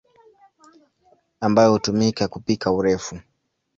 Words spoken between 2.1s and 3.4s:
kupika urefu.